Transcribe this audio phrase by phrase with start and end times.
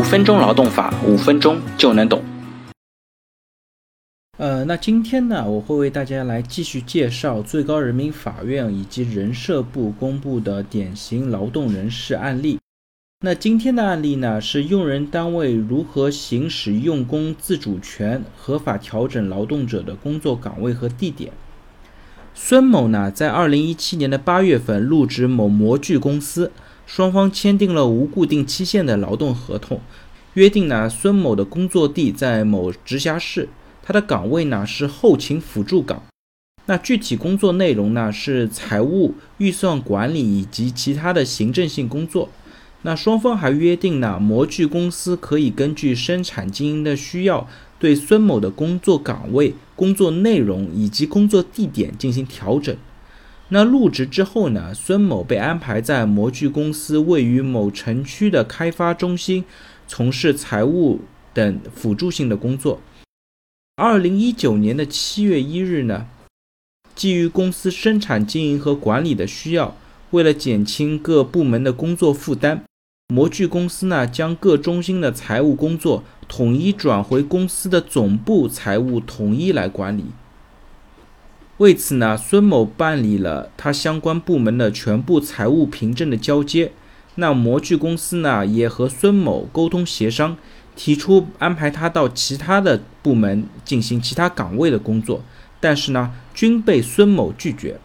[0.00, 2.22] 五分钟劳动法，五分钟就能懂。
[4.38, 12.58] 呃，那今天呢，我会为大家来继续介绍最高人民法院以及人社部公布的典型劳动人事案例。
[13.20, 21.30] 那今天的案例呢，是用人单位如何行使用工自主权，合法调整劳动者的工作岗位和地点。
[22.32, 26.50] 孙某呢，在二零一七年的八月份入职某模具公司。
[26.92, 29.80] 双方签订了无固定期限的劳动合同，
[30.34, 33.48] 约定呢，孙某的工作地在某直辖市，
[33.80, 36.02] 他的岗位呢是后勤辅助岗，
[36.66, 42.28] 那具体工作内容呢是财务、预算管理以及其他的行政性工作。
[42.82, 47.46] 那双方还约定呢，模具公司可以根据生产经营的需要，
[47.78, 52.76] 对孙某的工作岗位、工作内容以及工作地点进行调整。
[53.52, 54.72] 那入职之后呢？
[54.72, 59.44] 孙某被安排在模具公司位于某城区的开发中心，
[59.88, 61.00] 从事财务
[61.34, 62.80] 等辅助性的工作。
[63.74, 66.06] 二零一九年的七月一日呢，
[66.94, 69.76] 基于公司生产经营和管理的需要，
[70.10, 72.62] 为了减轻各部门的工作负担，
[73.12, 80.04] 模具公司呢将各中心的财务工作统一转回公司的总部财务统一来管理。
[81.60, 86.72] 为此呢，孙某办理了他相关部门的全部财务凭证的交接。
[87.16, 90.38] 那模具公司呢，也和孙某沟通协商，
[90.74, 95.22] 提出安排他到其他的部门进行其他岗位的工作，
[95.60, 97.78] 但是呢，均被孙某拒绝。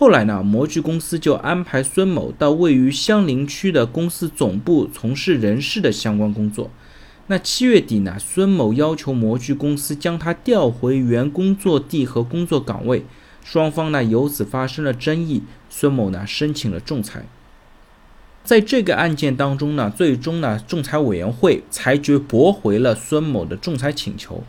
[0.00, 6.72] 后来呢，模具公司就安排孙某到位于相邻区的公司总部从事人事的相关工作。
[7.28, 13.04] 那七月底呢，孙某要求模具公司将他调回原工作地和工作岗位，
[13.42, 17.26] 双方呢由此发生了争议，孙某呢申请了仲裁。
[18.44, 24.44] 在这个案件当中呢，最终呢仲裁委员会裁决驳回了孙某的仲裁请求。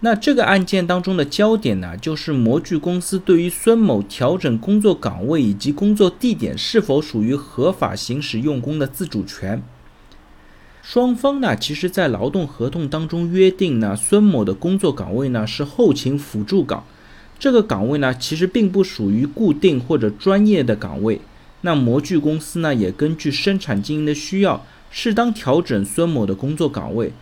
[0.00, 9.62] 那这个案件当中的焦点呢，就是模具公司对于孙某调整工作岗位以及工作地点是否属于合法行使用工的自主权。
[10.88, 16.84] 双方呢，其实，在劳动合同当中约定呢，孙某的工作岗位呢是后勤辅助岗，
[17.40, 21.20] 这个岗位呢，其实并不属于固定或者专业的岗位。
[21.62, 27.12] 那模具公司呢，也根据生产经营的需要，适当调整孙某的工作岗位，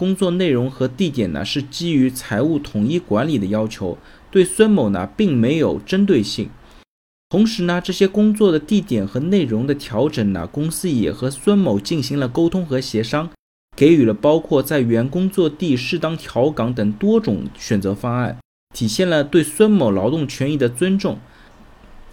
[0.00, 3.98] 工作内容和地点呢，是基于财务统一管理的要求，
[4.30, 6.48] 对孙某呢，并没有针对性。
[7.30, 13.30] 同时呢，这些工作的地点和内容的调整呢，公司也和孙某进行了沟通和协商，
[13.76, 18.36] 给予了包括在原工作地适当调岗等多种选择方案，
[18.74, 21.18] 体现了对孙某劳动权益的尊重。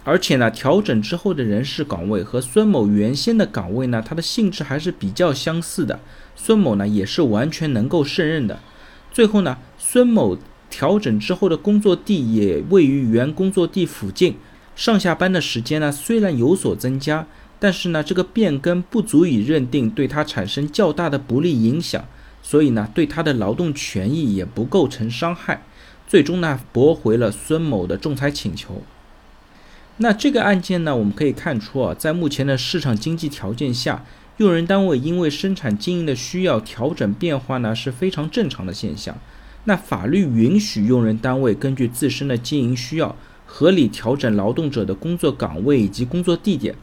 [0.04, 5.98] 而且呢，调整之后的人事岗位和孙某原先的岗位呢，它的性质还是比较相似的，
[6.36, 8.60] 孙某呢也是完全能够胜任的。
[9.10, 10.38] 最后呢，孙某
[10.70, 14.36] 调整之后的工作地也位于原工作地附近。
[14.78, 17.26] 上下班的时间呢，虽然有所增加，
[17.58, 22.04] 但是呢，这个变更不足以认定对他产生较大的不利影响，
[22.40, 25.64] 所以呢，对他的劳动权益也不构成伤害，
[26.06, 28.84] 最终呢，驳回了孙某的仲裁请求。
[29.96, 34.04] 那这个案件呢，我们可以看出啊，在目前的市场经济条件下，
[34.36, 39.18] 用人单位因为生产经营的需要调整变化呢，是非常正常的现象。
[39.64, 43.16] 那法律允许用人单位根据自身的经营需要。
[43.50, 46.74] 合理调整劳动者的工作岗位以及工作地点，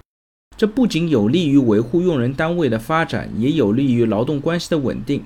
[0.58, 5.24] 这不仅有利于维护用人单位的发展，也有利于劳动关系的稳定。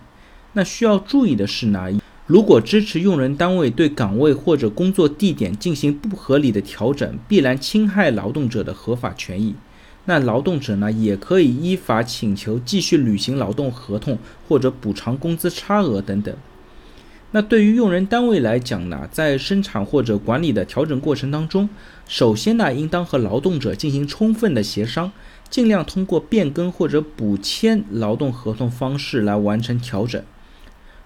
[0.51, 1.87] 那需要注意的是呢，
[2.27, 9.55] 如果支持用人单位对岗位或者工作地点进行不合理的调整，必然侵害劳动者的合法权益。
[10.05, 14.17] 那劳动者呢，也可以依法请求继续履行劳动合同
[14.47, 16.35] 或者补偿工资差额等等。
[17.31, 21.69] 那对于用人单位来讲呢，在生产或者管理的调整过程当中，
[22.07, 25.11] 首先呢，应当和劳动者进行充分的协商，
[25.47, 30.19] 尽量通过变更或者补签劳动合同方式来完成调整。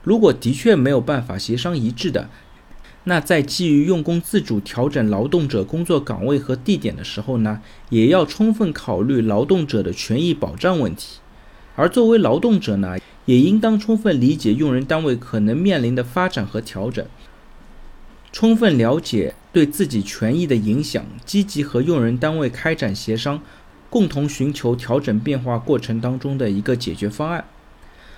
[0.01, 2.29] 如果的确没有办法协商一致的，
[3.03, 7.59] 那在基于用工自主调整劳动者工作岗位和地点的时候呢，
[7.89, 11.19] 也要充分考虑劳动者的权益保障问题。
[11.75, 17.05] 而作为劳动者呢，也应当充分理解用人单位可能面临的发展和调整，
[18.31, 23.41] 充分了解对自己权益的影响，积极和用人单位开展协商，
[23.89, 27.45] 共同寻求调整变化过程当中的一个解决方案。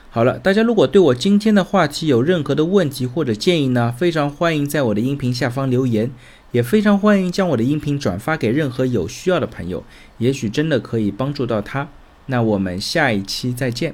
[0.09, 6.09] 好了，大家如果对我今天的话题有任何的问题或者建议呢，非常欢迎在我的音频下方留言，
[6.53, 9.83] 也非常欢迎将我的音频转发给任何有需要的朋友，
[10.19, 11.89] 也许真的可以帮助到他。
[12.27, 13.93] 那我们下一期再见。